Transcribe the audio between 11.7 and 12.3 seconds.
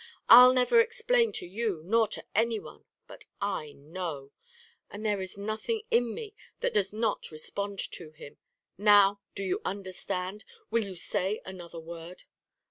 word?"